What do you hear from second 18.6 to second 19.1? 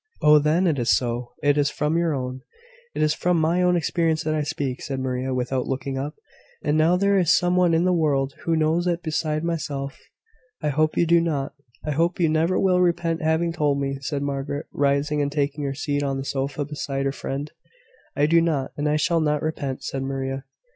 and I